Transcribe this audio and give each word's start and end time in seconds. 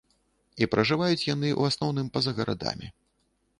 І 0.65 0.67
пражываюць 0.75 1.27
яны, 1.35 1.53
у 1.59 1.69
асноўным, 1.69 2.11
па-за 2.15 2.35
гарадамі. 2.41 2.93